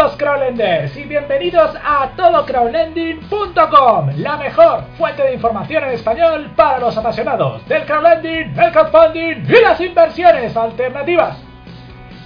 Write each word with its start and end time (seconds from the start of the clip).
Saludos 0.00 0.18
crowdlenders 0.18 0.96
y 0.96 1.04
bienvenidos 1.04 1.76
a 1.84 2.08
todocrowdlending.com, 2.16 4.10
la 4.16 4.38
mejor 4.38 4.84
fuente 4.96 5.22
de 5.22 5.34
información 5.34 5.84
en 5.84 5.90
español 5.90 6.50
para 6.56 6.78
los 6.78 6.96
apasionados 6.96 7.68
del 7.68 7.84
crowdlending, 7.84 8.58
el 8.58 8.72
crowdfunding 8.72 9.44
y 9.46 9.60
las 9.60 9.78
inversiones 9.78 10.56
alternativas. 10.56 11.36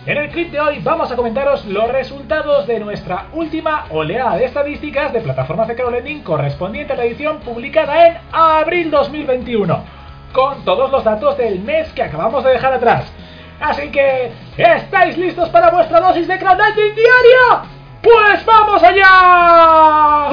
En 0.07 0.19
el 0.19 0.31
clip 0.31 0.53
de 0.53 0.61
hoy 0.61 0.79
vamos 0.85 1.11
a 1.11 1.17
comentaros 1.17 1.65
los 1.65 1.91
resultados 1.91 2.69
de 2.69 2.79
nuestra 2.79 3.27
última 3.33 3.87
oleada 3.91 4.37
de 4.37 4.45
estadísticas 4.45 5.13
de 5.13 5.23
plataformas 5.23 5.67
de 5.67 5.75
crowdlending 5.75 6.23
correspondiente 6.23 6.93
a 6.93 6.97
la 6.97 7.07
edición 7.07 7.41
publicada 7.41 8.07
en 8.07 8.19
abril 8.31 8.89
2021, 8.93 9.83
con 10.33 10.65
todos 10.65 10.93
los 10.93 11.03
datos 11.03 11.37
del 11.39 11.59
mes 11.59 11.93
que 11.93 12.05
acabamos 12.05 12.45
de 12.45 12.53
dejar 12.53 12.75
atrás. 12.75 13.13
Así 13.61 13.91
que, 13.91 14.33
¿estáis 14.57 15.17
listos 15.17 15.49
para 15.51 15.71
vuestra 15.71 16.01
dosis 16.01 16.27
de 16.29 16.39
crowdlending 16.39 16.95
diaria? 16.95 17.63
¡Pues 18.03 18.45
vamos 18.45 18.83
allá! 18.83 20.29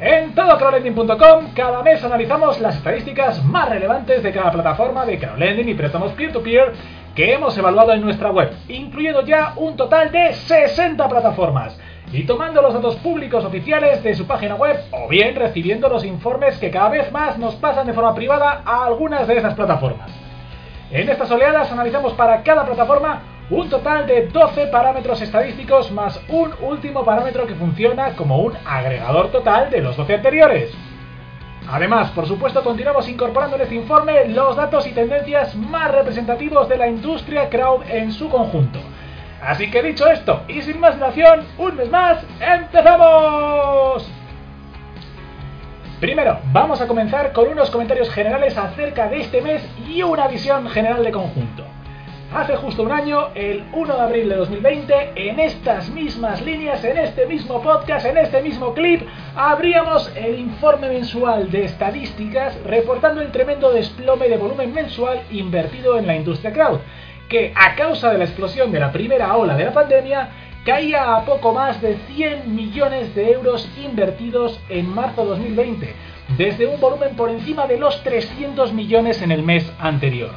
En 0.00 0.32
todocrowdlending.com 0.34 1.54
cada 1.54 1.82
mes 1.82 2.02
analizamos 2.04 2.60
las 2.60 2.76
estadísticas 2.76 3.44
más 3.44 3.68
relevantes 3.68 4.22
de 4.22 4.32
cada 4.32 4.52
plataforma 4.52 5.04
de 5.04 5.18
crowdlending 5.18 5.68
y 5.68 5.74
préstamos 5.74 6.12
peer-to-peer 6.12 6.72
que 7.16 7.34
hemos 7.34 7.58
evaluado 7.58 7.92
en 7.92 8.00
nuestra 8.00 8.30
web, 8.30 8.52
incluyendo 8.68 9.22
ya 9.26 9.54
un 9.56 9.76
total 9.76 10.12
de 10.12 10.34
60 10.34 11.08
plataformas 11.08 11.76
y 12.12 12.22
tomando 12.24 12.62
los 12.62 12.74
datos 12.74 12.94
públicos 12.96 13.44
oficiales 13.44 14.02
de 14.02 14.14
su 14.14 14.26
página 14.26 14.54
web 14.54 14.78
o 14.92 15.08
bien 15.08 15.34
recibiendo 15.34 15.88
los 15.88 16.04
informes 16.04 16.58
que 16.58 16.70
cada 16.70 16.90
vez 16.90 17.10
más 17.10 17.36
nos 17.36 17.56
pasan 17.56 17.88
de 17.88 17.92
forma 17.92 18.14
privada 18.14 18.62
a 18.64 18.86
algunas 18.86 19.26
de 19.26 19.36
esas 19.36 19.54
plataformas. 19.54 20.27
En 20.90 21.06
estas 21.08 21.30
oleadas 21.30 21.70
analizamos 21.70 22.14
para 22.14 22.42
cada 22.42 22.64
plataforma 22.64 23.20
un 23.50 23.68
total 23.68 24.06
de 24.06 24.28
12 24.28 24.68
parámetros 24.68 25.20
estadísticos 25.20 25.90
más 25.92 26.18
un 26.28 26.52
último 26.62 27.04
parámetro 27.04 27.46
que 27.46 27.54
funciona 27.54 28.14
como 28.16 28.38
un 28.38 28.54
agregador 28.64 29.30
total 29.30 29.70
de 29.70 29.82
los 29.82 29.96
12 29.98 30.14
anteriores. 30.14 30.72
Además, 31.70 32.10
por 32.12 32.26
supuesto, 32.26 32.64
continuamos 32.64 33.06
incorporando 33.06 33.56
en 33.56 33.62
este 33.62 33.74
informe 33.74 34.28
los 34.28 34.56
datos 34.56 34.86
y 34.86 34.92
tendencias 34.92 35.54
más 35.54 35.92
representativos 35.92 36.66
de 36.70 36.78
la 36.78 36.88
industria 36.88 37.50
crowd 37.50 37.82
en 37.90 38.10
su 38.10 38.30
conjunto. 38.30 38.78
Así 39.42 39.70
que 39.70 39.82
dicho 39.82 40.06
esto, 40.08 40.42
y 40.48 40.62
sin 40.62 40.80
más 40.80 40.94
dilación, 40.94 41.44
un 41.58 41.76
mes 41.76 41.90
más, 41.90 42.24
¡empezamos! 42.40 44.17
Primero, 46.00 46.38
vamos 46.52 46.80
a 46.80 46.86
comenzar 46.86 47.32
con 47.32 47.48
unos 47.48 47.70
comentarios 47.70 48.08
generales 48.10 48.56
acerca 48.56 49.08
de 49.08 49.20
este 49.20 49.42
mes 49.42 49.68
y 49.84 50.00
una 50.04 50.28
visión 50.28 50.68
general 50.68 51.02
de 51.02 51.10
conjunto. 51.10 51.64
Hace 52.32 52.54
justo 52.54 52.84
un 52.84 52.92
año, 52.92 53.30
el 53.34 53.64
1 53.72 53.96
de 53.96 54.00
abril 54.00 54.28
de 54.28 54.36
2020, 54.36 55.12
en 55.16 55.40
estas 55.40 55.88
mismas 55.88 56.40
líneas, 56.42 56.84
en 56.84 56.98
este 56.98 57.26
mismo 57.26 57.60
podcast, 57.60 58.06
en 58.06 58.16
este 58.16 58.40
mismo 58.42 58.74
clip, 58.74 59.02
abríamos 59.34 60.12
el 60.14 60.38
informe 60.38 60.88
mensual 60.88 61.50
de 61.50 61.64
estadísticas 61.64 62.56
reportando 62.62 63.20
el 63.20 63.32
tremendo 63.32 63.72
desplome 63.72 64.28
de 64.28 64.36
volumen 64.36 64.72
mensual 64.72 65.22
invertido 65.32 65.98
en 65.98 66.06
la 66.06 66.14
industria 66.14 66.52
cloud, 66.52 66.78
que 67.28 67.52
a 67.56 67.74
causa 67.74 68.12
de 68.12 68.18
la 68.18 68.24
explosión 68.24 68.70
de 68.70 68.78
la 68.78 68.92
primera 68.92 69.36
ola 69.36 69.56
de 69.56 69.64
la 69.64 69.72
pandemia, 69.72 70.28
caía 70.68 71.16
a 71.16 71.24
poco 71.24 71.54
más 71.54 71.80
de 71.80 71.96
100 72.14 72.54
millones 72.54 73.14
de 73.14 73.32
euros 73.32 73.66
invertidos 73.82 74.60
en 74.68 74.86
marzo 74.86 75.24
2020, 75.24 75.94
desde 76.36 76.66
un 76.66 76.78
volumen 76.78 77.16
por 77.16 77.30
encima 77.30 77.66
de 77.66 77.78
los 77.78 78.02
300 78.02 78.74
millones 78.74 79.22
en 79.22 79.32
el 79.32 79.42
mes 79.42 79.72
anterior. 79.78 80.28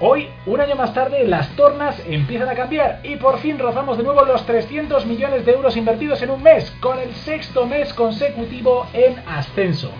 Hoy, 0.00 0.30
un 0.46 0.62
año 0.62 0.76
más 0.76 0.94
tarde, 0.94 1.26
las 1.26 1.54
tornas 1.56 2.02
empiezan 2.08 2.48
a 2.48 2.54
cambiar 2.54 3.00
y 3.04 3.16
por 3.16 3.38
fin 3.38 3.58
rozamos 3.58 3.98
de 3.98 4.04
nuevo 4.04 4.24
los 4.24 4.46
300 4.46 5.04
millones 5.04 5.44
de 5.44 5.52
euros 5.52 5.76
invertidos 5.76 6.22
en 6.22 6.30
un 6.30 6.42
mes, 6.42 6.70
con 6.80 6.98
el 6.98 7.14
sexto 7.14 7.66
mes 7.66 7.92
consecutivo 7.92 8.86
en 8.94 9.18
ascenso 9.28 9.90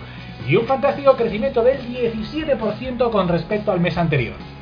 y 0.47 0.55
un 0.55 0.65
fantástico 0.65 1.15
crecimiento 1.15 1.61
del 1.61 1.79
17% 1.87 3.11
con 3.11 3.27
respecto 3.27 3.71
al 3.71 3.79
mes 3.79 3.95
anterior. 3.95 4.54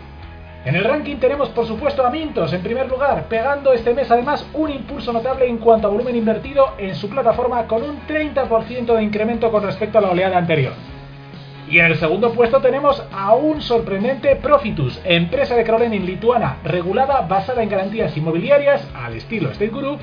En 0.65 0.77
el 0.77 0.85
ranking 0.85 1.17
tenemos 1.17 1.49
por 1.49 1.67
supuesto 1.67 2.05
a 2.05 2.09
Mintos 2.09 2.53
en 2.53 2.63
primer 2.63 2.87
lugar, 2.87 3.25
pegando 3.27 3.73
este 3.73 3.93
mes 3.93 4.09
además 4.09 4.47
un 4.53 4.69
impulso 4.69 5.11
notable 5.11 5.45
en 5.45 5.57
cuanto 5.57 5.87
a 5.87 5.89
volumen 5.89 6.15
invertido 6.15 6.75
en 6.77 6.95
su 6.95 7.09
plataforma 7.09 7.67
con 7.67 7.83
un 7.83 8.07
30% 8.07 8.95
de 8.95 9.03
incremento 9.03 9.51
con 9.51 9.63
respecto 9.63 9.97
a 9.97 10.01
la 10.01 10.11
oleada 10.11 10.37
anterior. 10.37 10.71
Y 11.69 11.79
en 11.79 11.87
el 11.87 11.97
segundo 11.97 12.31
puesto 12.31 12.61
tenemos 12.61 13.03
a 13.11 13.33
un 13.33 13.61
sorprendente 13.61 14.37
Profitus, 14.37 15.01
empresa 15.03 15.53
de 15.53 15.65
crowdlending 15.65 16.05
lituana 16.05 16.59
regulada 16.63 17.21
basada 17.21 17.61
en 17.61 17.67
garantías 17.67 18.15
inmobiliarias 18.15 18.87
al 18.95 19.15
estilo 19.15 19.49
State 19.51 19.71
Guru, 19.71 19.97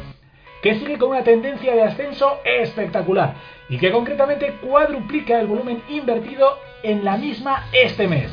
que 0.63 0.75
sigue 0.75 0.99
con 0.99 1.11
una 1.11 1.25
tendencia 1.25 1.75
de 1.75 1.85
ascenso 1.85 2.39
espectacular 2.45 3.33
y 3.71 3.79
que 3.79 3.91
concretamente 3.91 4.57
cuadruplica 4.61 5.41
el 5.41 5.47
volumen 5.47 5.83
invertido 5.89 6.59
en 6.83 7.03
la 7.03 7.17
misma 7.17 7.65
este 7.73 8.07
mes 8.07 8.31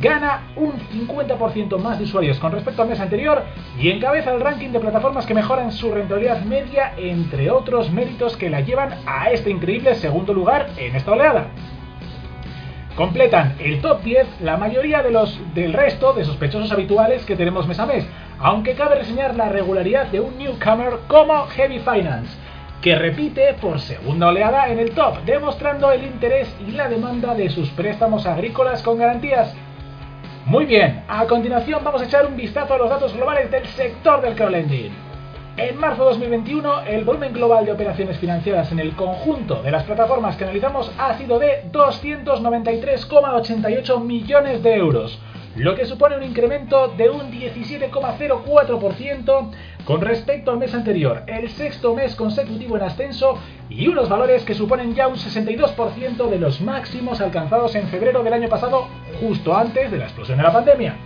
gana 0.00 0.48
un 0.56 0.72
50% 0.72 1.78
más 1.78 1.98
de 1.98 2.04
usuarios 2.04 2.38
con 2.38 2.52
respecto 2.52 2.82
al 2.82 2.88
mes 2.88 3.00
anterior 3.00 3.42
y 3.78 3.90
encabeza 3.90 4.32
el 4.32 4.40
ranking 4.40 4.70
de 4.70 4.80
plataformas 4.80 5.26
que 5.26 5.34
mejoran 5.34 5.72
su 5.72 5.92
rentabilidad 5.92 6.42
media, 6.42 6.94
entre 6.96 7.50
otros 7.50 7.90
méritos 7.90 8.36
que 8.36 8.48
la 8.48 8.60
llevan 8.60 8.94
a 9.06 9.30
este 9.30 9.50
increíble 9.50 9.94
segundo 9.96 10.32
lugar 10.32 10.68
en 10.76 10.96
esta 10.96 11.12
oleada. 11.12 11.48
Completan 12.96 13.56
el 13.58 13.80
top 13.80 14.02
10 14.02 14.42
la 14.42 14.56
mayoría 14.58 15.02
de 15.02 15.10
los 15.10 15.38
del 15.54 15.72
resto 15.72 16.12
de 16.12 16.24
sospechosos 16.24 16.72
habituales 16.72 17.24
que 17.24 17.36
tenemos 17.36 17.66
mes 17.66 17.78
a 17.78 17.86
mes, 17.86 18.06
aunque 18.38 18.74
cabe 18.74 18.96
reseñar 18.96 19.34
la 19.34 19.48
regularidad 19.48 20.06
de 20.08 20.20
un 20.20 20.36
newcomer 20.36 21.00
como 21.08 21.46
Heavy 21.46 21.78
Finance, 21.78 22.36
que 22.82 22.96
repite 22.96 23.54
por 23.54 23.80
segunda 23.80 24.28
oleada 24.28 24.68
en 24.68 24.78
el 24.78 24.90
top, 24.90 25.24
demostrando 25.24 25.90
el 25.90 26.04
interés 26.04 26.54
y 26.66 26.72
la 26.72 26.88
demanda 26.88 27.34
de 27.34 27.48
sus 27.48 27.70
préstamos 27.70 28.26
agrícolas 28.26 28.82
con 28.82 28.98
garantías 28.98 29.54
muy 30.46 30.64
bien, 30.66 31.04
a 31.08 31.26
continuación 31.26 31.82
vamos 31.84 32.02
a 32.02 32.04
echar 32.04 32.26
un 32.26 32.36
vistazo 32.36 32.74
a 32.74 32.78
los 32.78 32.90
datos 32.90 33.14
globales 33.14 33.50
del 33.50 33.66
sector 33.68 34.20
del 34.20 34.34
crowdlending. 34.34 34.92
En 35.56 35.78
marzo 35.78 36.02
de 36.04 36.10
2021, 36.10 36.82
el 36.82 37.04
volumen 37.04 37.32
global 37.32 37.64
de 37.64 37.72
operaciones 37.72 38.18
financiadas 38.18 38.70
en 38.72 38.80
el 38.80 38.94
conjunto 38.96 39.62
de 39.62 39.70
las 39.70 39.84
plataformas 39.84 40.36
que 40.36 40.44
analizamos 40.44 40.92
ha 40.98 41.16
sido 41.18 41.38
de 41.38 41.70
293,88 41.70 44.02
millones 44.02 44.62
de 44.62 44.74
euros, 44.74 45.18
lo 45.56 45.74
que 45.74 45.84
supone 45.84 46.16
un 46.16 46.22
incremento 46.22 46.88
de 46.88 47.10
un 47.10 47.30
17,04% 47.30 49.50
con 49.84 50.00
respecto 50.00 50.50
al 50.50 50.56
mes 50.58 50.72
anterior, 50.74 51.24
el 51.26 51.50
sexto 51.50 51.94
mes 51.94 52.16
consecutivo 52.16 52.76
en 52.76 52.84
ascenso 52.84 53.38
y 53.68 53.88
unos 53.88 54.08
valores 54.08 54.44
que 54.44 54.54
suponen 54.54 54.94
ya 54.94 55.08
un 55.08 55.16
62% 55.16 56.30
de 56.30 56.38
los 56.38 56.62
máximos 56.62 57.20
alcanzados 57.20 57.74
en 57.74 57.88
febrero 57.88 58.22
del 58.22 58.32
año 58.32 58.48
pasado, 58.48 58.86
justo 59.20 59.54
antes 59.54 59.90
de 59.90 59.98
la 59.98 60.04
explosión 60.04 60.38
de 60.38 60.44
la 60.44 60.52
pandemia. 60.52 60.96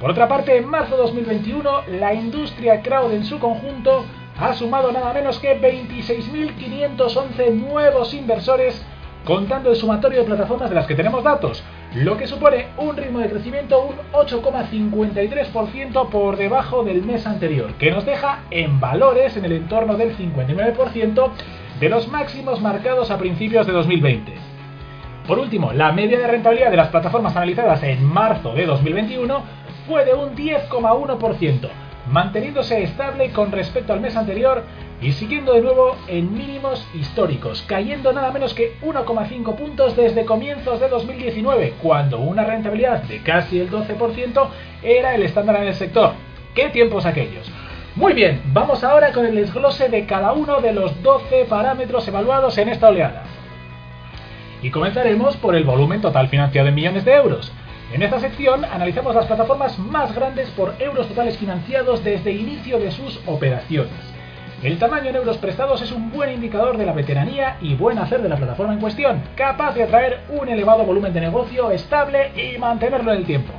Por 0.00 0.10
otra 0.10 0.28
parte, 0.28 0.56
en 0.56 0.68
marzo 0.68 0.96
de 0.96 1.02
2021, 1.02 1.82
la 1.98 2.12
industria 2.12 2.82
crowd 2.82 3.12
en 3.12 3.24
su 3.24 3.38
conjunto 3.38 4.04
ha 4.38 4.52
sumado 4.52 4.92
nada 4.92 5.14
menos 5.14 5.38
que 5.38 5.58
26.511 5.58 7.52
nuevos 7.52 8.12
inversores 8.12 8.84
contando 9.24 9.70
el 9.70 9.76
sumatorio 9.76 10.18
de 10.20 10.26
plataformas 10.26 10.68
de 10.68 10.74
las 10.74 10.86
que 10.86 10.94
tenemos 10.94 11.24
datos, 11.24 11.64
lo 11.94 12.16
que 12.16 12.26
supone 12.26 12.66
un 12.76 12.96
ritmo 12.96 13.20
de 13.20 13.30
crecimiento 13.30 13.84
un 13.84 13.94
8,53% 14.12 16.08
por 16.08 16.36
debajo 16.36 16.82
del 16.82 17.02
mes 17.02 17.24
anterior, 17.24 17.74
que 17.74 17.92
nos 17.92 18.04
deja 18.04 18.40
en 18.50 18.80
valores 18.80 19.36
en 19.36 19.44
el 19.44 19.52
entorno 19.52 19.96
del 19.96 20.16
59% 20.16 21.30
de 21.78 21.88
los 21.88 22.08
máximos 22.08 22.60
marcados 22.60 23.12
a 23.12 23.18
principios 23.18 23.66
de 23.66 23.72
2020. 23.72 24.34
Por 25.28 25.38
último, 25.38 25.72
la 25.72 25.92
media 25.92 26.18
de 26.18 26.26
rentabilidad 26.26 26.70
de 26.70 26.76
las 26.76 26.88
plataformas 26.88 27.36
analizadas 27.36 27.82
en 27.84 28.04
marzo 28.04 28.54
de 28.54 28.66
2021 28.66 29.42
fue 29.86 30.04
de 30.04 30.14
un 30.14 30.34
10,1%, 30.34 31.68
manteniéndose 32.10 32.82
estable 32.82 33.30
con 33.30 33.52
respecto 33.52 33.92
al 33.92 34.00
mes 34.00 34.16
anterior 34.16 34.64
y 35.00 35.12
siguiendo 35.12 35.52
de 35.52 35.60
nuevo 35.60 35.96
en 36.06 36.32
mínimos 36.32 36.86
históricos, 36.94 37.62
cayendo 37.66 38.12
nada 38.12 38.30
menos 38.30 38.54
que 38.54 38.78
1,5 38.80 39.54
puntos 39.56 39.96
desde 39.96 40.24
comienzos 40.24 40.80
de 40.80 40.88
2019, 40.88 41.74
cuando 41.82 42.18
una 42.20 42.44
rentabilidad 42.44 43.02
de 43.02 43.22
casi 43.22 43.60
el 43.60 43.70
12% 43.70 44.48
era 44.82 45.14
el 45.14 45.22
estándar 45.22 45.56
en 45.56 45.68
el 45.68 45.74
sector. 45.74 46.12
¿Qué 46.54 46.68
tiempos 46.70 47.04
aquellos? 47.06 47.50
Muy 47.96 48.12
bien, 48.12 48.42
vamos 48.46 48.82
ahora 48.82 49.12
con 49.12 49.24
el 49.24 49.34
desglose 49.34 49.88
de 49.88 50.06
cada 50.06 50.32
uno 50.32 50.60
de 50.60 50.72
los 50.72 51.02
12 51.02 51.44
parámetros 51.44 52.06
evaluados 52.08 52.56
en 52.58 52.68
esta 52.68 52.88
oleada. 52.88 53.24
Y 54.62 54.70
comenzaremos 54.70 55.36
por 55.36 55.54
el 55.54 55.64
volumen 55.64 56.00
total 56.00 56.28
financiado 56.28 56.68
en 56.68 56.74
millones 56.74 57.04
de 57.04 57.14
euros. 57.14 57.52
En 57.94 58.02
esta 58.02 58.18
sección 58.18 58.64
analizamos 58.64 59.14
las 59.14 59.26
plataformas 59.26 59.78
más 59.78 60.12
grandes 60.12 60.50
por 60.50 60.74
euros 60.80 61.06
totales 61.06 61.38
financiados 61.38 62.02
desde 62.02 62.32
inicio 62.32 62.80
de 62.80 62.90
sus 62.90 63.20
operaciones. 63.24 63.92
El 64.64 64.80
tamaño 64.80 65.10
en 65.10 65.14
euros 65.14 65.38
prestados 65.38 65.80
es 65.80 65.92
un 65.92 66.10
buen 66.10 66.32
indicador 66.32 66.76
de 66.76 66.86
la 66.86 66.92
veteranía 66.92 67.56
y 67.60 67.76
buen 67.76 68.00
hacer 68.00 68.20
de 68.20 68.28
la 68.28 68.36
plataforma 68.36 68.72
en 68.72 68.80
cuestión, 68.80 69.22
capaz 69.36 69.76
de 69.76 69.84
atraer 69.84 70.22
un 70.28 70.48
elevado 70.48 70.82
volumen 70.82 71.12
de 71.12 71.20
negocio 71.20 71.70
estable 71.70 72.32
y 72.34 72.58
mantenerlo 72.58 73.12
en 73.12 73.18
el 73.18 73.26
tiempo. 73.26 73.52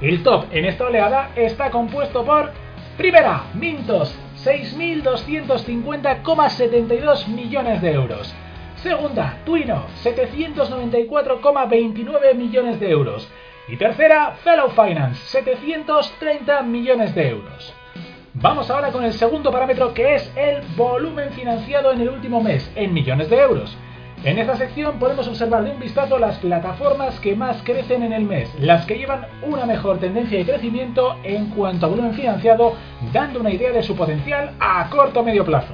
El 0.00 0.22
top 0.22 0.44
en 0.52 0.66
esta 0.66 0.84
oleada 0.84 1.32
está 1.34 1.72
compuesto 1.72 2.24
por 2.24 2.52
Primera, 2.96 3.46
Mintos, 3.54 4.16
6.250,72 4.44 7.26
millones 7.26 7.82
de 7.82 7.94
euros. 7.94 8.32
Segunda, 8.82 9.38
Twino, 9.44 9.86
794,29 10.02 12.34
millones 12.34 12.80
de 12.80 12.90
euros. 12.90 13.30
Y 13.68 13.76
tercera, 13.76 14.32
Fellow 14.42 14.70
Finance, 14.70 15.20
730 15.26 16.62
millones 16.62 17.14
de 17.14 17.28
euros. 17.28 17.72
Vamos 18.34 18.68
ahora 18.70 18.90
con 18.90 19.04
el 19.04 19.12
segundo 19.12 19.52
parámetro 19.52 19.94
que 19.94 20.16
es 20.16 20.32
el 20.34 20.62
volumen 20.74 21.30
financiado 21.30 21.92
en 21.92 22.00
el 22.00 22.08
último 22.08 22.42
mes, 22.42 22.72
en 22.74 22.92
millones 22.92 23.30
de 23.30 23.38
euros. 23.38 23.78
En 24.24 24.40
esta 24.40 24.56
sección 24.56 24.98
podemos 24.98 25.28
observar 25.28 25.62
de 25.62 25.70
un 25.70 25.78
vistazo 25.78 26.18
las 26.18 26.38
plataformas 26.38 27.20
que 27.20 27.36
más 27.36 27.62
crecen 27.62 28.02
en 28.02 28.12
el 28.12 28.24
mes, 28.24 28.52
las 28.58 28.84
que 28.84 28.98
llevan 28.98 29.28
una 29.42 29.64
mejor 29.64 30.00
tendencia 30.00 30.38
de 30.38 30.44
crecimiento 30.44 31.14
en 31.22 31.50
cuanto 31.50 31.86
a 31.86 31.88
volumen 31.88 32.14
financiado, 32.14 32.74
dando 33.12 33.38
una 33.38 33.52
idea 33.52 33.70
de 33.70 33.84
su 33.84 33.94
potencial 33.94 34.56
a 34.58 34.90
corto 34.90 35.20
o 35.20 35.22
medio 35.22 35.44
plazo. 35.44 35.72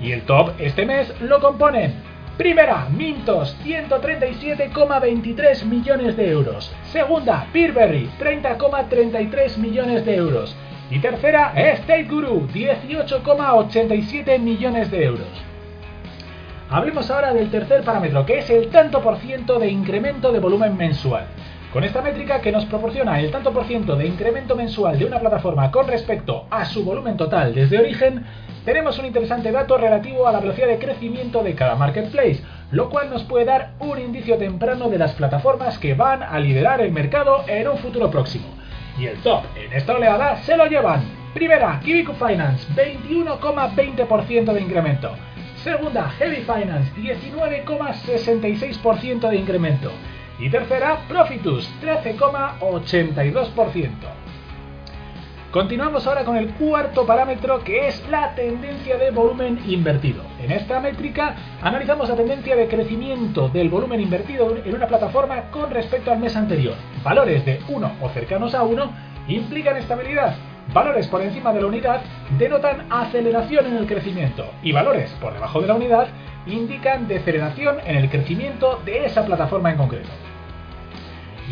Y 0.00 0.12
el 0.12 0.22
top 0.22 0.52
este 0.58 0.86
mes 0.86 1.12
lo 1.20 1.38
componen 1.40 2.13
Primera, 2.36 2.88
Mintos, 2.90 3.56
137,23 3.64 5.64
millones 5.66 6.16
de 6.16 6.30
euros. 6.30 6.74
Segunda, 6.90 7.46
Peerberry, 7.52 8.10
30,33 8.18 9.56
millones 9.58 10.04
de 10.04 10.16
euros. 10.16 10.56
Y 10.90 10.98
tercera, 10.98 11.52
State 11.54 12.02
Guru, 12.04 12.48
18,87 12.48 14.40
millones 14.40 14.90
de 14.90 15.04
euros. 15.04 15.28
Hablemos 16.70 17.08
ahora 17.08 17.32
del 17.32 17.52
tercer 17.52 17.84
parámetro, 17.84 18.26
que 18.26 18.38
es 18.38 18.50
el 18.50 18.68
tanto 18.68 19.00
por 19.00 19.18
ciento 19.18 19.60
de 19.60 19.68
incremento 19.68 20.32
de 20.32 20.40
volumen 20.40 20.76
mensual. 20.76 21.26
Con 21.74 21.82
esta 21.82 22.02
métrica 22.02 22.40
que 22.40 22.52
nos 22.52 22.66
proporciona 22.66 23.18
el 23.18 23.32
tanto 23.32 23.52
por 23.52 23.64
ciento 23.64 23.96
de 23.96 24.06
incremento 24.06 24.54
mensual 24.54 24.96
de 24.96 25.06
una 25.06 25.18
plataforma 25.18 25.72
con 25.72 25.88
respecto 25.88 26.46
a 26.48 26.66
su 26.66 26.84
volumen 26.84 27.16
total 27.16 27.52
desde 27.52 27.80
origen, 27.80 28.24
tenemos 28.64 28.96
un 29.00 29.06
interesante 29.06 29.50
dato 29.50 29.76
relativo 29.76 30.28
a 30.28 30.32
la 30.32 30.38
velocidad 30.38 30.68
de 30.68 30.78
crecimiento 30.78 31.42
de 31.42 31.56
cada 31.56 31.74
marketplace, 31.74 32.44
lo 32.70 32.90
cual 32.90 33.10
nos 33.10 33.24
puede 33.24 33.46
dar 33.46 33.72
un 33.80 33.98
indicio 33.98 34.38
temprano 34.38 34.88
de 34.88 34.98
las 34.98 35.14
plataformas 35.14 35.76
que 35.78 35.94
van 35.94 36.22
a 36.22 36.38
liderar 36.38 36.80
el 36.80 36.92
mercado 36.92 37.42
en 37.48 37.66
un 37.66 37.78
futuro 37.78 38.08
próximo. 38.08 38.46
Y 38.96 39.06
el 39.06 39.18
top 39.22 39.42
en 39.56 39.72
esta 39.72 39.94
oleada 39.94 40.44
se 40.44 40.56
lo 40.56 40.66
llevan. 40.66 41.02
Primera, 41.34 41.80
Kibiku 41.84 42.12
Finance, 42.12 42.68
21,20% 42.76 44.52
de 44.52 44.60
incremento. 44.60 45.10
Segunda, 45.64 46.08
Heavy 46.18 46.44
Finance, 46.44 46.92
19,66% 46.94 49.28
de 49.28 49.36
incremento. 49.36 49.90
Y 50.44 50.50
tercera, 50.50 51.00
Profitus, 51.08 51.72
13,82%. 51.80 53.90
Continuamos 55.50 56.06
ahora 56.06 56.22
con 56.22 56.36
el 56.36 56.50
cuarto 56.50 57.06
parámetro 57.06 57.64
que 57.64 57.88
es 57.88 58.06
la 58.10 58.34
tendencia 58.34 58.98
de 58.98 59.10
volumen 59.10 59.58
invertido. 59.66 60.22
En 60.42 60.52
esta 60.52 60.80
métrica 60.80 61.34
analizamos 61.62 62.10
la 62.10 62.16
tendencia 62.16 62.56
de 62.56 62.68
crecimiento 62.68 63.48
del 63.48 63.70
volumen 63.70 64.02
invertido 64.02 64.54
en 64.62 64.74
una 64.74 64.86
plataforma 64.86 65.50
con 65.50 65.70
respecto 65.70 66.12
al 66.12 66.18
mes 66.18 66.36
anterior. 66.36 66.74
Valores 67.02 67.46
de 67.46 67.60
1 67.66 67.92
o 68.02 68.10
cercanos 68.10 68.54
a 68.54 68.64
1 68.64 68.92
implican 69.28 69.78
estabilidad. 69.78 70.36
Valores 70.74 71.08
por 71.08 71.22
encima 71.22 71.54
de 71.54 71.62
la 71.62 71.68
unidad 71.68 72.02
denotan 72.38 72.92
aceleración 72.92 73.64
en 73.64 73.78
el 73.78 73.86
crecimiento 73.86 74.44
y 74.62 74.72
valores 74.72 75.10
por 75.22 75.32
debajo 75.32 75.62
de 75.62 75.68
la 75.68 75.74
unidad 75.74 76.08
indican 76.46 77.08
deceleración 77.08 77.78
en 77.86 77.96
el 77.96 78.10
crecimiento 78.10 78.82
de 78.84 79.06
esa 79.06 79.24
plataforma 79.24 79.70
en 79.70 79.78
concreto. 79.78 80.10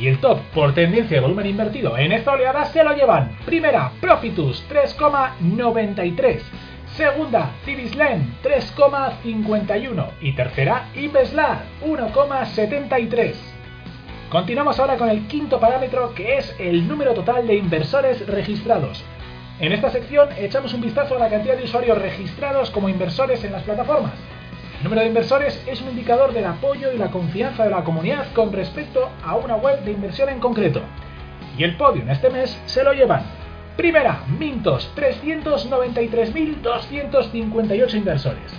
Y 0.03 0.09
el 0.09 0.19
top 0.19 0.41
por 0.53 0.75
tendencia 0.75 1.19
de 1.19 1.21
volumen 1.21 1.47
invertido 1.47 1.97
en 1.97 2.11
esta 2.11 2.33
oleada 2.33 2.65
se 2.65 2.83
lo 2.83 2.93
llevan. 2.93 3.39
Primera, 3.47 3.93
Profitus 4.01 4.65
3,93. 4.69 6.41
Segunda, 6.97 7.53
Civislen 7.65 8.35
3,51. 8.43 10.11
Y 10.21 10.33
tercera, 10.33 10.89
Inveslar 10.97 11.67
1,73. 11.87 13.35
Continuamos 14.29 14.81
ahora 14.81 14.97
con 14.97 15.09
el 15.09 15.29
quinto 15.29 15.61
parámetro 15.61 16.13
que 16.17 16.37
es 16.37 16.53
el 16.59 16.89
número 16.89 17.15
total 17.15 17.47
de 17.47 17.55
inversores 17.55 18.27
registrados. 18.27 19.05
En 19.61 19.71
esta 19.71 19.91
sección 19.91 20.31
echamos 20.37 20.75
un 20.75 20.81
vistazo 20.81 21.15
a 21.15 21.21
la 21.21 21.31
cantidad 21.31 21.57
de 21.57 21.63
usuarios 21.63 21.97
registrados 21.97 22.73
como 22.73 22.89
inversores 22.89 23.45
en 23.45 23.53
las 23.53 23.63
plataformas. 23.63 24.15
El 24.83 24.87
número 24.87 25.03
de 25.03 25.09
inversores 25.11 25.63
es 25.69 25.81
un 25.81 25.91
indicador 25.91 26.33
del 26.33 26.45
apoyo 26.45 26.91
y 26.91 26.99
la 26.99 27.13
confianza 27.13 27.63
de 27.63 27.71
la 27.71 27.85
comunidad 27.85 28.33
con 28.33 28.53
respecto 28.53 29.11
a 29.25 29.37
una 29.37 29.55
web 29.55 29.85
de 29.85 29.93
inversión 29.93 30.29
en 30.29 30.41
concreto. 30.41 30.83
Y 31.57 31.63
el 31.63 31.77
podio 31.77 32.03
en 32.03 32.11
este 32.11 32.31
mes 32.31 32.61
se 32.67 32.83
lo 32.83 32.93
llevan. 32.93 33.23
Primera, 33.77 34.25
Mintos, 34.41 34.93
393.258 34.97 37.95
inversores. 37.95 38.53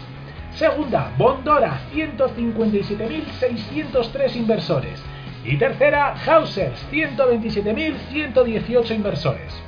Segunda, 0.54 1.12
Bondora, 1.18 1.82
157.603 1.94 4.36
inversores. 4.38 5.04
Y 5.44 5.58
tercera, 5.58 6.16
Hausers, 6.26 6.88
127.118 6.90 8.96
inversores. 8.96 9.62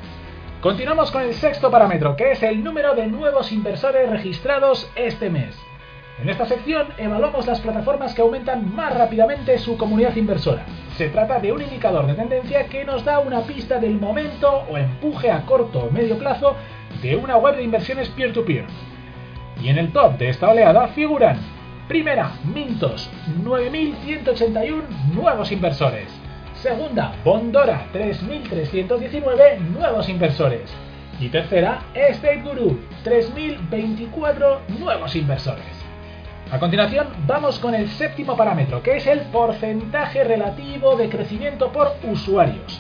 Continuamos 0.62 1.12
con 1.12 1.24
el 1.24 1.34
sexto 1.34 1.70
parámetro, 1.70 2.16
que 2.16 2.32
es 2.32 2.42
el 2.44 2.64
número 2.64 2.96
de 2.96 3.08
nuevos 3.08 3.52
inversores 3.52 4.10
registrados 4.10 4.90
este 4.96 5.30
mes. 5.30 5.54
En 6.22 6.30
esta 6.30 6.46
sección 6.46 6.88
evaluamos 6.98 7.46
las 7.46 7.60
plataformas 7.60 8.14
que 8.14 8.22
aumentan 8.22 8.74
más 8.74 8.98
rápidamente 8.98 9.58
su 9.58 9.78
comunidad 9.78 10.16
inversora. 10.16 10.66
Se 10.96 11.10
trata 11.10 11.40
de 11.40 11.52
un 11.52 11.62
indicador 11.62 12.08
de 12.08 12.14
tendencia 12.14 12.68
que 12.68 12.86
nos 12.86 13.04
da 13.04 13.20
una 13.20 13.42
pista 13.42 13.80
del 13.80 14.00
momento 14.00 14.64
o 14.70 14.78
empuje 14.78 15.30
a 15.30 15.46
corto 15.46 15.80
o 15.80 15.92
medio 15.92 16.18
plazo 16.18 16.56
de 17.02 17.18
una 17.18 17.36
web 17.36 17.58
de 17.58 17.64
inversiones 17.64 18.08
peer-to-peer. 18.10 18.66
Y 19.62 19.68
en 19.68 19.78
el 19.78 19.92
top 19.92 20.18
de 20.18 20.30
esta 20.30 20.50
oleada 20.50 20.88
figuran 20.90 21.38
Primera, 21.90 22.32
Mintos, 22.46 23.12
9.181 23.44 24.88
nuevos 25.14 25.52
inversores. 25.52 26.08
Segunda, 26.56 27.14
Bondora, 27.26 27.88
3.319 27.94 29.60
nuevos 29.60 30.08
inversores. 30.08 30.74
Y 31.20 31.28
tercera, 31.30 31.84
State 31.94 32.42
Guru, 32.42 32.80
3.024 33.04 34.60
nuevos 34.80 35.16
inversores. 35.16 35.85
A 36.52 36.60
continuación, 36.60 37.08
vamos 37.26 37.58
con 37.58 37.74
el 37.74 37.90
séptimo 37.90 38.38
parámetro, 38.38 38.84
que 38.84 38.98
es 38.98 39.08
el 39.08 39.22
porcentaje 39.32 40.24
relativo 40.24 40.96
de 40.96 41.10
crecimiento 41.10 41.72
por 41.72 41.94
usuarios. 42.04 42.80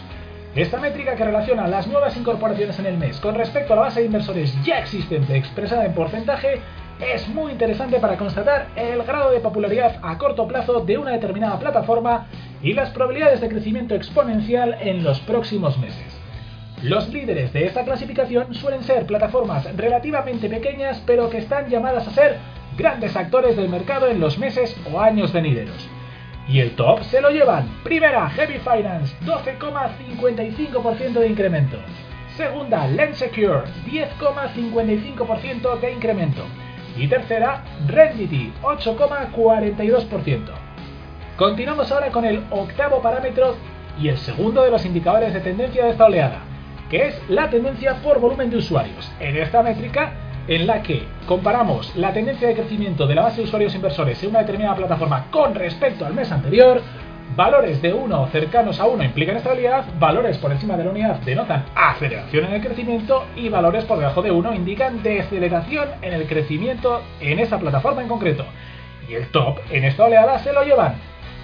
Esta 0.55 0.79
métrica 0.79 1.15
que 1.15 1.25
relaciona 1.25 1.67
las 1.67 1.87
nuevas 1.87 2.15
incorporaciones 2.15 2.77
en 2.77 2.85
el 2.85 2.97
mes 2.97 3.19
con 3.19 3.33
respecto 3.33 3.73
a 3.73 3.75
la 3.75 3.81
base 3.81 4.01
de 4.01 4.05
inversores 4.05 4.55
ya 4.63 4.79
existente 4.79 5.35
expresada 5.35 5.83
en 5.83 5.93
porcentaje 5.93 6.61
es 7.01 7.27
muy 7.27 7.53
interesante 7.53 7.99
para 7.99 8.17
constatar 8.17 8.67
el 8.75 9.01
grado 9.03 9.31
de 9.31 9.39
popularidad 9.39 9.99
a 10.01 10.17
corto 10.19 10.47
plazo 10.47 10.81
de 10.81 10.97
una 10.99 11.11
determinada 11.11 11.59
plataforma 11.59 12.27
y 12.61 12.73
las 12.73 12.91
probabilidades 12.91 13.41
de 13.41 13.49
crecimiento 13.49 13.95
exponencial 13.95 14.77
en 14.79 15.03
los 15.03 15.19
próximos 15.21 15.77
meses. 15.79 16.05
Los 16.83 17.09
líderes 17.09 17.51
de 17.51 17.65
esta 17.65 17.83
clasificación 17.83 18.53
suelen 18.53 18.83
ser 18.83 19.07
plataformas 19.07 19.75
relativamente 19.75 20.49
pequeñas 20.49 21.01
pero 21.05 21.29
que 21.31 21.39
están 21.39 21.67
llamadas 21.67 22.07
a 22.07 22.11
ser 22.11 22.37
grandes 22.77 23.15
actores 23.15 23.55
del 23.55 23.69
mercado 23.69 24.07
en 24.07 24.19
los 24.19 24.37
meses 24.37 24.75
o 24.91 24.99
años 24.99 25.31
venideros. 25.31 25.89
Y 26.47 26.59
el 26.59 26.75
top 26.75 27.03
se 27.03 27.21
lo 27.21 27.29
llevan. 27.31 27.67
Primera, 27.83 28.29
Heavy 28.29 28.59
Finance, 28.59 29.15
12,55% 29.25 31.13
de 31.13 31.27
incremento. 31.27 31.77
Segunda, 32.37 32.87
Secure, 33.13 33.63
10,55% 33.85 35.79
de 35.79 35.91
incremento. 35.91 36.43
Y 36.97 37.07
tercera, 37.07 37.63
Rendity, 37.87 38.53
8,42%. 38.61 40.51
Continuamos 41.37 41.91
ahora 41.91 42.11
con 42.11 42.23
el 42.25 42.43
octavo 42.51 43.01
parámetro 43.01 43.55
y 43.99 44.09
el 44.09 44.17
segundo 44.17 44.63
de 44.63 44.71
los 44.71 44.85
indicadores 44.85 45.33
de 45.33 45.39
tendencia 45.41 45.85
de 45.85 45.91
esta 45.91 46.05
oleada, 46.05 46.39
que 46.89 47.07
es 47.07 47.21
la 47.29 47.49
tendencia 47.49 47.95
por 48.03 48.19
volumen 48.19 48.49
de 48.49 48.57
usuarios. 48.57 49.11
En 49.19 49.35
esta 49.37 49.63
métrica 49.63 50.13
en 50.47 50.67
la 50.67 50.81
que 50.81 51.03
comparamos 51.27 51.95
la 51.95 52.13
tendencia 52.13 52.47
de 52.47 52.55
crecimiento 52.55 53.07
de 53.07 53.15
la 53.15 53.23
base 53.23 53.37
de 53.37 53.43
usuarios 53.43 53.73
inversores 53.75 54.21
en 54.23 54.29
una 54.29 54.39
determinada 54.39 54.75
plataforma 54.75 55.25
con 55.31 55.55
respecto 55.55 56.05
al 56.05 56.13
mes 56.13 56.31
anterior, 56.31 56.81
valores 57.35 57.81
de 57.81 57.93
1 57.93 58.27
cercanos 58.27 58.79
a 58.79 58.85
1 58.85 59.03
implican 59.03 59.37
estabilidad, 59.37 59.85
valores 59.99 60.37
por 60.37 60.51
encima 60.51 60.77
de 60.77 60.83
la 60.83 60.91
unidad 60.91 61.15
denotan 61.21 61.65
aceleración 61.75 62.45
en 62.45 62.53
el 62.53 62.61
crecimiento 62.61 63.25
y 63.35 63.49
valores 63.49 63.85
por 63.85 63.97
debajo 63.97 64.21
de 64.21 64.31
1 64.31 64.53
indican 64.53 65.01
deceleración 65.01 65.89
en 66.01 66.13
el 66.13 66.27
crecimiento 66.27 67.01
en 67.19 67.39
esa 67.39 67.59
plataforma 67.59 68.01
en 68.01 68.07
concreto. 68.07 68.45
Y 69.09 69.15
el 69.15 69.27
top 69.29 69.59
en 69.71 69.83
esta 69.83 70.05
oleada 70.05 70.39
se 70.39 70.53
lo 70.53 70.63
llevan. 70.63 70.95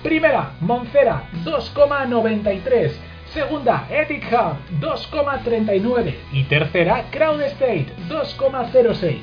Primera, 0.04 0.52
Moncera 0.62 1.24
2,93 1.44 2.92
Segunda, 3.34 3.88
Ethic 3.90 4.26
Hub 4.30 4.58
2,39 4.82 6.16
y 6.34 6.44
tercera, 6.44 7.06
CrowdState 7.12 7.88
2,06. 8.10 9.20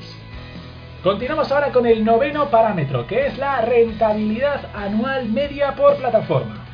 Continuamos 1.03 1.53
ahora 1.53 1.71
con 1.73 1.85
el 1.87 2.03
noveno 2.03 2.49
parámetro, 2.49 3.07
que 3.07 3.27
es 3.27 3.37
la 3.37 3.61
rentabilidad 3.61 4.71
anual 4.75 5.29
media 5.29 5.75
por 5.75 5.97
plataforma. 5.97 6.65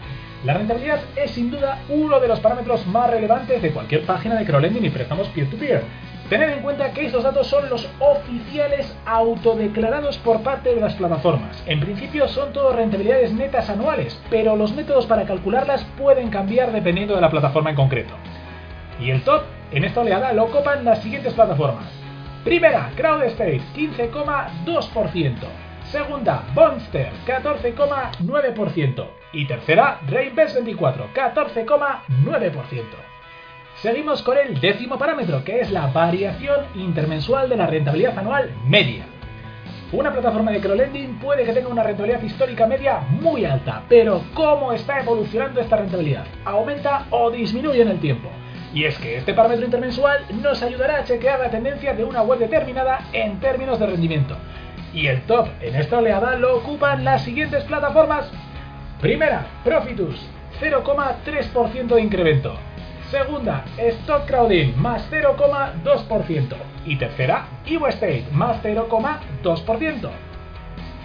La 0.45 0.55
rentabilidad 0.55 1.01
es 1.17 1.33
sin 1.33 1.51
duda 1.51 1.81
uno 1.89 2.21
de 2.21 2.29
los 2.29 2.39
parámetros 2.39 2.87
más 2.87 3.11
relevantes 3.11 3.61
de 3.61 3.73
cualquier 3.73 4.07
página 4.07 4.37
de 4.37 4.45
crowdlending 4.45 4.85
y 4.85 4.91
préstamos 4.91 5.27
peer-to-peer. 5.29 5.83
Tened 6.29 6.49
en 6.49 6.63
cuenta 6.63 6.93
que 6.93 7.05
estos 7.05 7.23
datos 7.23 7.49
son 7.49 7.69
los 7.69 7.87
oficiales 7.99 8.97
autodeclarados 9.05 10.17
por 10.19 10.43
parte 10.43 10.75
de 10.75 10.81
las 10.81 10.95
plataformas. 10.95 11.63
En 11.67 11.81
principio 11.81 12.29
son 12.29 12.53
todas 12.55 12.77
rentabilidades 12.77 13.33
netas 13.33 13.69
anuales, 13.69 14.19
pero 14.31 14.57
los 14.57 14.73
métodos 14.73 15.05
para 15.05 15.27
calcularlas 15.27 15.85
pueden 15.99 16.31
cambiar 16.31 16.73
dependiendo 16.73 17.15
de 17.15 17.21
la 17.21 17.31
plataforma 17.31 17.71
en 17.71 17.77
concreto. 17.77 18.15
Y 18.99 19.11
el 19.11 19.23
top 19.23 19.43
en 19.71 19.85
esta 19.85 20.01
oleada 20.01 20.33
lo 20.33 20.47
copan 20.47 20.85
las 20.85 21.03
siguientes 21.03 21.35
plataformas. 21.35 21.93
Primera, 22.43 22.91
CrowdState, 22.97 23.61
15,2%. 23.75 25.35
Segunda, 25.91 26.43
Bonster, 26.55 27.11
14,9%. 27.27 29.07
Y 29.35 29.47
tercera, 29.47 30.01
Reinvest24, 30.07 31.13
14,9%. 31.15 33.14
Seguimos 33.85 34.23
con 34.23 34.39
el 34.39 34.59
décimo 34.63 34.97
parámetro, 34.97 35.45
que 35.45 35.61
es 35.61 35.71
la 35.71 35.89
variación 35.89 36.65
intermensual 36.75 37.51
de 37.51 37.59
la 37.59 37.67
rentabilidad 37.67 38.19
anual 38.19 38.51
media. 38.67 39.05
Una 39.93 40.11
plataforma 40.11 40.53
de 40.53 40.61
crowdlending 40.63 41.19
puede 41.19 41.45
que 41.45 41.53
tenga 41.53 41.69
una 41.69 41.83
rentabilidad 41.83 42.23
histórica 42.23 42.67
media 42.67 43.01
muy 43.01 43.45
alta, 43.45 43.83
pero 43.87 44.23
¿cómo 44.33 44.73
está 44.73 45.01
evolucionando 45.01 45.61
esta 45.61 45.77
rentabilidad? 45.77 46.25
¿Aumenta 46.47 47.05
o 47.11 47.31
disminuye 47.31 47.83
en 47.83 47.89
el 47.89 48.01
tiempo? 48.01 48.31
Y 48.73 48.85
es 48.85 48.97
que 48.97 49.19
este 49.19 49.35
parámetro 49.35 49.67
intermensual 49.67 50.25
nos 50.41 50.63
ayudará 50.63 51.01
a 51.01 51.05
chequear 51.05 51.41
la 51.41 51.51
tendencia 51.51 51.93
de 51.93 52.05
una 52.05 52.23
web 52.23 52.39
determinada 52.39 53.01
en 53.13 53.39
términos 53.39 53.79
de 53.79 53.85
rendimiento. 53.85 54.35
Y 54.95 55.09
el 55.09 55.21
top 55.27 55.49
en 55.61 55.75
esta 55.75 55.99
oleada 55.99 56.37
lo 56.37 56.57
ocupan 56.57 57.05
las 57.05 57.23
siguientes 57.23 57.65
plataformas. 57.65 58.33
Primera, 59.03 59.45
Profitus, 59.63 60.27
0,3% 60.59 61.95
de 61.95 62.01
incremento. 62.01 62.59
Segunda, 63.15 63.65
Stock 63.79 64.27
Crowding, 64.27 64.77
más 64.77 65.09
0,2%. 65.09 66.57
Y 66.85 66.97
tercera, 66.97 67.47
Evo 67.65 67.87
State, 67.87 68.27
más 68.33 68.61
0,2%. 68.61 70.11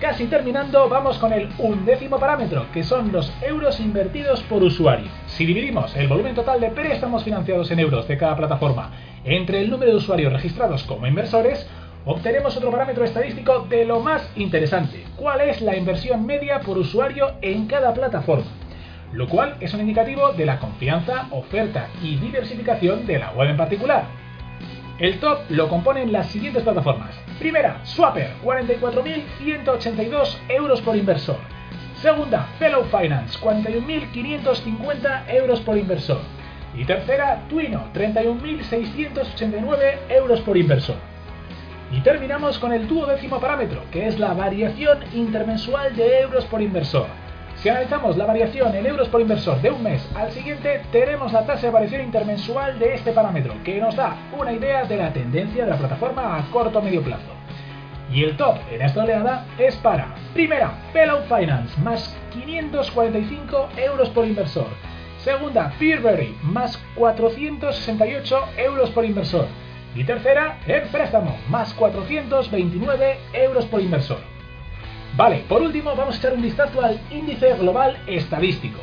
Casi 0.01 0.25
terminando, 0.25 0.89
vamos 0.89 1.19
con 1.19 1.31
el 1.33 1.49
undécimo 1.59 2.19
parámetro, 2.19 2.65
que 2.73 2.81
son 2.81 3.11
los 3.11 3.31
euros 3.43 3.79
invertidos 3.79 4.41
por 4.41 4.63
usuario. 4.63 5.07
Si 5.27 5.45
dividimos 5.45 5.95
el 5.95 6.07
volumen 6.07 6.33
total 6.33 6.59
de 6.59 6.71
préstamos 6.71 7.23
financiados 7.23 7.69
en 7.69 7.79
euros 7.79 8.07
de 8.07 8.17
cada 8.17 8.35
plataforma 8.35 8.89
entre 9.23 9.61
el 9.61 9.69
número 9.69 9.91
de 9.91 9.97
usuarios 9.97 10.33
registrados 10.33 10.85
como 10.85 11.05
inversores, 11.05 11.69
obtenemos 12.05 12.57
otro 12.57 12.71
parámetro 12.71 13.05
estadístico 13.05 13.67
de 13.69 13.85
lo 13.85 13.99
más 13.99 14.27
interesante. 14.35 15.05
¿Cuál 15.15 15.41
es 15.41 15.61
la 15.61 15.77
inversión 15.77 16.25
media 16.25 16.61
por 16.61 16.79
usuario 16.79 17.33
en 17.43 17.67
cada 17.67 17.93
plataforma? 17.93 18.47
Lo 19.13 19.27
cual 19.27 19.55
es 19.59 19.73
un 19.73 19.81
indicativo 19.81 20.33
de 20.33 20.45
la 20.45 20.59
confianza, 20.59 21.27
oferta 21.31 21.87
y 22.01 22.17
diversificación 22.17 23.07
de 23.07 23.19
la 23.19 23.31
web 23.31 23.49
en 23.49 23.57
particular. 23.57 24.05
El 24.99 25.19
top 25.19 25.39
lo 25.49 25.67
componen 25.69 26.11
las 26.11 26.27
siguientes 26.27 26.63
plataformas. 26.63 27.15
Primera, 27.39 27.83
Swapper, 27.85 28.33
44.182 28.43 30.37
euros 30.49 30.81
por 30.81 30.95
inversor. 30.95 31.37
Segunda, 32.01 32.47
Fellow 32.59 32.83
Finance, 32.85 33.37
41.550 33.39 35.29
euros 35.29 35.59
por 35.61 35.77
inversor. 35.77 36.19
Y 36.77 36.85
tercera, 36.85 37.45
Twino, 37.49 37.87
31.689 37.93 39.93
euros 40.09 40.41
por 40.41 40.57
inversor. 40.57 40.97
Y 41.91 42.01
terminamos 42.01 42.59
con 42.59 42.73
el 42.73 42.87
duodécimo 42.87 43.39
parámetro, 43.39 43.81
que 43.91 44.07
es 44.07 44.19
la 44.19 44.33
variación 44.33 44.99
intermensual 45.13 45.95
de 45.95 46.19
euros 46.19 46.45
por 46.45 46.61
inversor. 46.61 47.07
Si 47.61 47.67
analizamos 47.67 48.15
la 48.15 48.25
variación 48.25 48.73
en 48.73 48.85
euros 48.85 49.09
por 49.09 49.19
inversor 49.19 49.61
de 49.61 49.69
un 49.69 49.83
mes 49.83 50.09
al 50.15 50.31
siguiente, 50.31 50.81
tenemos 50.93 51.33
la 51.33 51.45
tasa 51.45 51.67
de 51.67 51.73
variación 51.73 52.03
intermensual 52.03 52.79
de 52.79 52.93
este 52.93 53.11
parámetro, 53.11 53.53
que 53.65 53.81
nos 53.81 53.97
da 53.97 54.15
una 54.39 54.53
idea 54.53 54.85
de 54.85 54.95
la 54.95 55.11
tendencia 55.11 55.65
de 55.65 55.71
la 55.71 55.77
plataforma 55.77 56.37
a 56.37 56.49
corto 56.51 56.79
o 56.79 56.81
medio 56.81 57.03
plazo. 57.03 57.27
Y 58.09 58.23
el 58.23 58.37
top 58.37 58.55
en 58.71 58.81
esta 58.81 59.03
oleada 59.03 59.45
es 59.57 59.75
para, 59.75 60.15
primera, 60.33 60.71
Fellow 60.93 61.19
Finance, 61.23 61.77
más 61.81 62.17
545 62.31 63.69
euros 63.75 64.09
por 64.11 64.25
inversor. 64.25 64.67
Segunda, 65.17 65.73
Peerberry, 65.77 66.37
más 66.41 66.77
468 66.95 68.39
euros 68.55 68.89
por 68.91 69.03
inversor. 69.03 69.47
Y 69.95 70.05
tercera, 70.05 70.59
el 70.65 70.83
préstamo, 70.83 71.37
más 71.49 71.73
429 71.73 73.17
euros 73.33 73.65
por 73.65 73.81
inversor. 73.81 74.38
Vale, 75.15 75.43
por 75.49 75.61
último 75.61 75.95
vamos 75.95 76.15
a 76.15 76.17
echar 76.17 76.33
un 76.33 76.41
vistazo 76.41 76.81
al 76.81 76.99
índice 77.11 77.53
global 77.55 77.97
estadístico. 78.07 78.79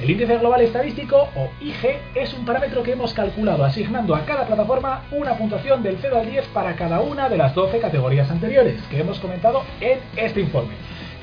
El 0.00 0.10
índice 0.10 0.38
global 0.38 0.60
estadístico, 0.62 1.28
o 1.36 1.50
IG, 1.60 1.98
es 2.14 2.32
un 2.34 2.44
parámetro 2.44 2.82
que 2.82 2.92
hemos 2.92 3.12
calculado 3.14 3.64
asignando 3.64 4.14
a 4.14 4.24
cada 4.24 4.46
plataforma 4.46 5.02
una 5.12 5.34
puntuación 5.36 5.82
del 5.82 5.98
0 6.00 6.18
al 6.18 6.30
10 6.30 6.46
para 6.48 6.74
cada 6.74 7.00
una 7.00 7.28
de 7.28 7.36
las 7.36 7.54
12 7.54 7.78
categorías 7.78 8.30
anteriores 8.30 8.82
que 8.90 9.00
hemos 9.00 9.18
comentado 9.20 9.62
en 9.80 9.98
este 10.16 10.40
informe. 10.40 10.74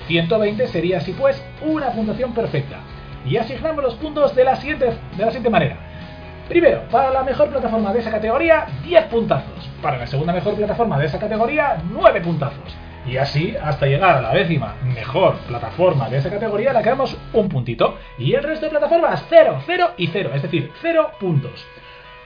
120 0.07 0.67
sería 0.67 0.97
así 0.97 1.13
pues 1.13 1.43
una 1.61 1.91
puntuación 1.91 2.33
perfecta. 2.33 2.77
Y 3.25 3.37
asignamos 3.37 3.83
los 3.83 3.95
puntos 3.95 4.35
de 4.35 4.43
la 4.43 4.55
siguiente, 4.55 4.85
de 4.85 5.25
la 5.25 5.27
siguiente 5.27 5.49
manera. 5.49 5.77
Primero, 6.47 6.83
para 6.89 7.11
la 7.11 7.23
mejor 7.23 7.49
plataforma 7.49 7.93
de 7.93 7.99
esa 7.99 8.11
categoría, 8.11 8.65
10 8.83 9.05
puntazos. 9.05 9.69
Para 9.81 9.97
la 9.97 10.07
segunda 10.07 10.33
mejor 10.33 10.55
plataforma 10.55 10.97
de 10.97 11.05
esa 11.05 11.19
categoría, 11.19 11.77
9 11.91 12.21
puntazos. 12.21 12.75
Y 13.09 13.17
así 13.17 13.55
hasta 13.59 13.87
llegar 13.87 14.17
a 14.17 14.21
la 14.21 14.33
décima 14.33 14.75
mejor 14.83 15.35
plataforma 15.47 16.09
de 16.09 16.17
esa 16.17 16.29
categoría, 16.29 16.73
la 16.73 16.83
quedamos 16.83 17.17
un 17.33 17.49
puntito. 17.49 17.97
Y 18.19 18.33
el 18.33 18.43
resto 18.43 18.67
de 18.67 18.69
plataformas, 18.69 19.25
0, 19.29 19.63
0 19.65 19.91
y 19.97 20.07
0, 20.07 20.29
es 20.35 20.43
decir, 20.43 20.71
0 20.79 21.11
puntos. 21.19 21.65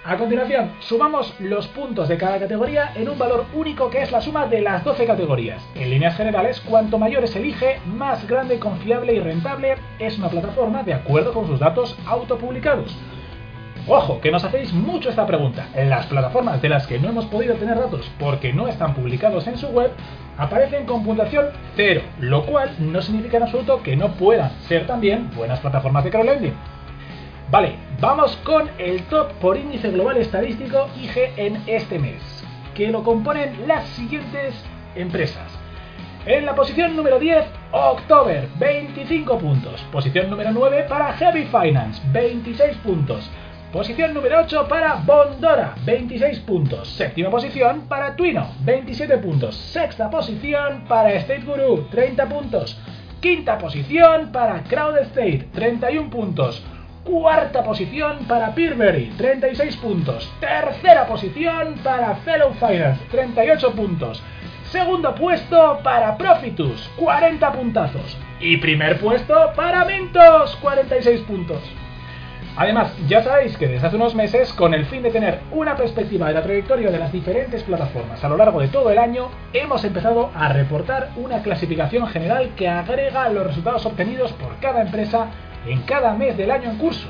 A 0.03 0.17
continuación, 0.17 0.73
sumamos 0.81 1.33
los 1.39 1.69
puntos 1.69 2.09
de 2.09 2.17
cada 2.17 2.37
categoría 2.37 2.91
en 2.95 3.07
un 3.07 3.17
valor 3.17 3.45
único 3.53 3.89
que 3.89 4.01
es 4.01 4.11
la 4.11 4.19
suma 4.19 4.47
de 4.47 4.59
las 4.59 4.83
12 4.83 5.05
categorías. 5.05 5.65
En 5.75 5.89
líneas 5.89 6.17
generales, 6.17 6.59
cuanto 6.59 6.99
mayor 6.99 7.23
es 7.23 7.33
el 7.37 7.45
IG, 7.45 7.79
más 7.85 8.27
grande, 8.27 8.59
confiable 8.59 9.13
y 9.13 9.21
rentable 9.21 9.77
es 9.99 10.17
una 10.17 10.27
plataforma 10.27 10.83
de 10.83 10.95
acuerdo 10.95 11.31
con 11.31 11.47
sus 11.47 11.59
datos 11.59 11.97
autopublicados. 12.05 12.93
Ojo, 13.87 14.21
que 14.21 14.31
nos 14.31 14.45
hacéis 14.45 14.71
mucho 14.71 15.09
esta 15.09 15.27
pregunta. 15.27 15.67
En 15.75 15.89
las 15.89 16.05
plataformas 16.05 16.61
de 16.61 16.69
las 16.69 16.87
que 16.87 16.99
no 16.99 17.09
hemos 17.09 17.25
podido 17.25 17.55
tener 17.55 17.77
datos 17.77 18.09
porque 18.17 18.53
no 18.53 18.69
están 18.69 18.93
publicados 18.93 19.45
en 19.47 19.57
su 19.57 19.67
web, 19.67 19.91
aparecen 20.37 20.85
con 20.85 21.03
puntuación 21.03 21.47
0, 21.75 22.01
lo 22.19 22.45
cual 22.45 22.73
no 22.79 23.01
significa 23.01 23.37
en 23.37 23.43
absoluto 23.43 23.83
que 23.83 23.97
no 23.97 24.13
puedan 24.13 24.51
ser 24.61 24.87
también 24.87 25.29
buenas 25.35 25.59
plataformas 25.59 26.05
de 26.05 26.11
crowdlending. 26.11 26.53
Vale, 27.51 27.75
vamos 27.99 28.37
con 28.45 28.69
el 28.77 29.03
top 29.03 29.33
por 29.33 29.57
índice 29.57 29.91
global 29.91 30.15
estadístico 30.15 30.87
IG 30.95 31.33
en 31.35 31.61
este 31.67 31.99
mes, 31.99 32.21
que 32.73 32.87
lo 32.87 33.03
componen 33.03 33.67
las 33.67 33.85
siguientes 33.89 34.55
empresas. 34.95 35.59
En 36.25 36.45
la 36.45 36.55
posición 36.55 36.95
número 36.95 37.19
10, 37.19 37.43
October, 37.73 38.47
25 38.57 39.37
puntos. 39.39 39.81
Posición 39.91 40.29
número 40.29 40.51
9 40.53 40.85
para 40.87 41.11
Heavy 41.11 41.43
Finance, 41.47 42.01
26 42.13 42.77
puntos. 42.77 43.29
Posición 43.73 44.13
número 44.13 44.41
8 44.41 44.67
para 44.67 44.93
Bondora, 44.97 45.73
26 45.83 46.41
puntos. 46.41 46.87
Séptima 46.89 47.31
posición 47.31 47.87
para 47.87 48.15
Twino, 48.15 48.51
27 48.59 49.17
puntos. 49.17 49.55
Sexta 49.55 50.11
posición 50.11 50.83
para 50.87 51.11
State 51.13 51.41
Guru, 51.43 51.87
30 51.89 52.29
puntos. 52.29 52.79
Quinta 53.19 53.57
posición 53.57 54.31
para 54.31 54.61
Crowd 54.61 54.99
State, 54.99 55.47
31 55.55 56.11
puntos. 56.11 56.63
Cuarta 57.03 57.63
posición 57.63 58.25
para 58.27 58.53
Peerberry, 58.53 59.11
36 59.17 59.75
puntos. 59.77 60.31
Tercera 60.39 61.07
posición 61.07 61.79
para 61.83 62.13
Fellow 62.17 62.53
Finance, 62.53 63.03
38 63.09 63.71
puntos. 63.71 64.21
Segundo 64.65 65.15
puesto 65.15 65.79
para 65.83 66.15
Profitus, 66.15 66.91
40 66.97 67.51
puntazos. 67.51 68.17
Y 68.39 68.57
primer 68.57 68.99
puesto 68.99 69.33
para 69.55 69.83
Mintos, 69.83 70.55
46 70.57 71.21
puntos. 71.21 71.82
Además, 72.55 72.93
ya 73.07 73.23
sabéis 73.23 73.57
que 73.57 73.67
desde 73.67 73.87
hace 73.87 73.95
unos 73.95 74.13
meses, 74.13 74.53
con 74.53 74.75
el 74.75 74.85
fin 74.85 75.01
de 75.01 75.09
tener 75.09 75.39
una 75.51 75.75
perspectiva 75.75 76.27
de 76.27 76.35
la 76.35 76.43
trayectoria 76.43 76.91
de 76.91 76.99
las 76.99 77.11
diferentes 77.11 77.63
plataformas 77.63 78.23
a 78.23 78.29
lo 78.29 78.37
largo 78.37 78.59
de 78.59 78.67
todo 78.67 78.91
el 78.91 78.99
año, 78.99 79.29
hemos 79.53 79.83
empezado 79.83 80.29
a 80.35 80.49
reportar 80.49 81.09
una 81.15 81.41
clasificación 81.41 82.05
general 82.07 82.51
que 82.55 82.69
agrega 82.69 83.27
los 83.29 83.47
resultados 83.47 83.83
obtenidos 83.87 84.33
por 84.33 84.55
cada 84.59 84.81
empresa 84.81 85.29
en 85.65 85.81
cada 85.81 86.13
mes 86.13 86.37
del 86.37 86.51
año 86.51 86.69
en 86.69 86.77
curso. 86.77 87.07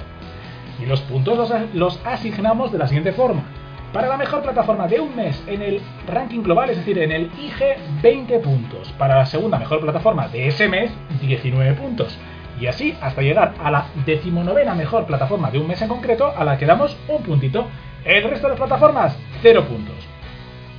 Y 0.81 0.85
los 0.85 1.01
puntos 1.01 1.51
los, 1.73 1.99
asignamos 2.05 2.71
de 2.71 2.77
la 2.77 2.87
siguiente 2.87 3.11
forma. 3.11 3.43
Para 3.91 4.07
la 4.07 4.17
mejor 4.17 4.43
plataforma 4.43 4.87
de 4.87 5.01
un 5.01 5.13
mes 5.15 5.43
en 5.45 5.61
el 5.61 5.81
ranking 6.07 6.41
global, 6.41 6.69
es 6.69 6.77
decir, 6.77 6.97
en 6.97 7.11
el 7.11 7.23
IG, 7.25 8.01
20 8.01 8.39
puntos. 8.39 8.91
Para 8.93 9.17
la 9.17 9.25
segunda 9.25 9.59
mejor 9.59 9.81
plataforma 9.81 10.29
de 10.29 10.47
ese 10.47 10.69
mes, 10.69 10.89
19 11.21 11.73
puntos 11.73 12.17
y 12.59 12.67
así 12.67 12.95
hasta 13.01 13.21
llegar 13.21 13.53
a 13.61 13.71
la 13.71 13.87
decimonovena 14.05 14.75
mejor 14.75 15.05
plataforma 15.05 15.51
de 15.51 15.59
un 15.59 15.67
mes 15.67 15.81
en 15.81 15.87
concreto, 15.87 16.33
a 16.35 16.43
la 16.43 16.57
que 16.57 16.65
damos 16.65 16.97
un 17.07 17.23
puntito. 17.23 17.67
El 18.05 18.23
resto 18.23 18.47
de 18.47 18.53
las 18.53 18.59
plataformas, 18.59 19.17
cero 19.41 19.65
puntos. 19.67 19.95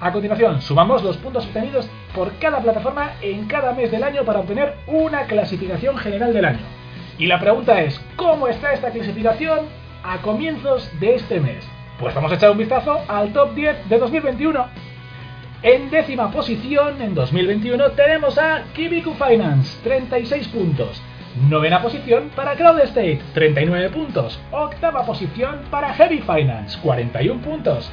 A 0.01 0.13
continuación, 0.13 0.61
sumamos 0.61 1.03
los 1.03 1.17
puntos 1.17 1.47
obtenidos 1.47 1.89
por 2.15 2.33
cada 2.39 2.61
plataforma 2.61 3.13
en 3.23 3.47
cada 3.47 3.73
mes 3.73 3.91
del 3.91 4.05
año 4.05 4.25
para 4.25 4.41
obtener 4.41 4.75
una 4.87 5.23
clasificación 5.23 5.97
general 5.97 6.35
del 6.35 6.45
año. 6.45 6.61
Y 7.19 7.27
la 7.27 7.41
pregunta 7.41 7.81
es, 7.81 8.01
¿cómo 8.17 8.49
está 8.49 8.73
esta 8.73 8.91
clasificación 8.91 9.61
a 10.03 10.19
comienzos 10.19 10.91
de 11.01 11.15
este 11.15 11.41
mes? 11.41 11.67
Pues 11.99 12.15
vamos 12.15 12.33
a 12.33 12.35
echar 12.35 12.51
un 12.51 12.59
vistazo 12.59 13.01
al 13.09 13.33
top 13.33 13.55
10 13.55 13.89
de 13.89 13.99
2021. 13.99 14.67
En 15.63 15.91
décima 15.91 16.31
posición, 16.31 17.01
en 17.01 17.15
2021, 17.15 17.93
tenemos 17.93 18.37
a 18.37 18.65
Kibiku 18.75 19.15
Finance, 19.15 19.79
36 19.83 20.49
puntos. 20.49 21.01
Novena 21.35 21.83
posición 21.83 22.31
para 22.37 22.55
Crowd 22.55 22.79
State, 22.83 23.21
39 23.35 23.91
puntos. 23.91 24.39
Octava 24.53 25.05
posición 25.05 25.63
para 25.69 25.93
Heavy 25.93 26.21
Finance, 26.21 26.79
41 26.81 27.43
puntos. 27.43 27.91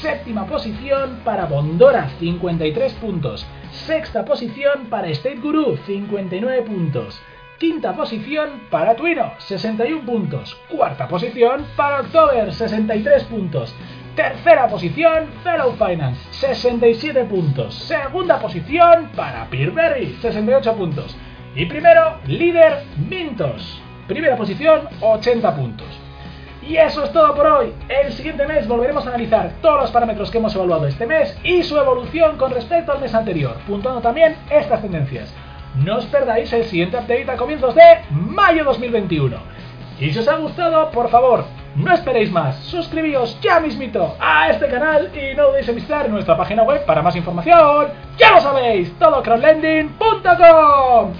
Séptima 0.00 0.46
posición 0.46 1.20
para 1.22 1.44
Bondora, 1.44 2.08
53 2.18 2.94
puntos. 2.94 3.46
Sexta 3.72 4.24
posición 4.24 4.86
para 4.88 5.08
State 5.08 5.36
Guru, 5.36 5.76
59 5.84 6.62
puntos. 6.62 7.20
Quinta 7.58 7.92
posición 7.94 8.62
para 8.70 8.96
Twino, 8.96 9.32
61 9.36 10.06
puntos. 10.06 10.56
Cuarta 10.70 11.08
posición 11.08 11.66
para 11.76 12.00
October, 12.00 12.54
63 12.54 13.24
puntos. 13.24 13.74
Tercera 14.16 14.66
posición, 14.66 15.26
Fellow 15.44 15.72
Finance, 15.76 16.20
67 16.30 17.24
puntos. 17.24 17.74
Segunda 17.74 18.38
posición 18.38 19.10
para 19.14 19.44
Peerberry, 19.50 20.16
68 20.22 20.74
puntos. 20.74 21.14
Y 21.54 21.66
primero, 21.66 22.18
líder 22.26 22.84
Mintos. 23.08 23.80
Primera 24.06 24.36
posición, 24.36 24.82
80 25.00 25.56
puntos. 25.56 25.86
Y 26.62 26.76
eso 26.76 27.04
es 27.04 27.12
todo 27.12 27.34
por 27.34 27.46
hoy. 27.46 27.72
El 27.88 28.12
siguiente 28.12 28.46
mes 28.46 28.68
volveremos 28.68 29.06
a 29.06 29.10
analizar 29.10 29.52
todos 29.62 29.82
los 29.82 29.90
parámetros 29.90 30.30
que 30.30 30.38
hemos 30.38 30.54
evaluado 30.54 30.86
este 30.86 31.06
mes 31.06 31.38
y 31.42 31.62
su 31.62 31.78
evolución 31.78 32.36
con 32.36 32.50
respecto 32.50 32.92
al 32.92 33.00
mes 33.00 33.14
anterior, 33.14 33.56
puntuando 33.66 34.00
también 34.00 34.36
estas 34.50 34.82
tendencias. 34.82 35.34
No 35.76 35.96
os 35.96 36.06
perdáis 36.06 36.52
el 36.52 36.64
siguiente 36.64 36.96
update 36.96 37.30
a 37.30 37.36
comienzos 37.36 37.74
de 37.74 37.82
mayo 38.10 38.64
2021. 38.64 39.36
Y 40.00 40.10
si 40.10 40.18
os 40.18 40.28
ha 40.28 40.36
gustado, 40.36 40.90
por 40.90 41.08
favor, 41.08 41.44
no 41.76 41.92
esperéis 41.92 42.30
más, 42.30 42.56
suscribíos 42.56 43.38
ya 43.40 43.60
mismito 43.60 44.16
a 44.20 44.50
este 44.50 44.68
canal 44.68 45.10
y 45.14 45.34
no 45.36 45.48
dudéis 45.48 45.68
en 45.68 45.76
visitar 45.76 46.08
nuestra 46.08 46.36
página 46.36 46.64
web 46.64 46.84
para 46.84 47.02
más 47.02 47.16
información. 47.16 47.88
¡Ya 48.18 48.32
lo 48.32 48.40
sabéis! 48.40 48.92
todocrowdlending.com 48.98 51.12